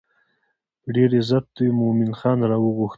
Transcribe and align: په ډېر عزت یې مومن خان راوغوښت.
په 0.81 0.89
ډېر 0.95 1.09
عزت 1.19 1.45
یې 1.63 1.67
مومن 1.79 2.11
خان 2.19 2.39
راوغوښت. 2.51 2.89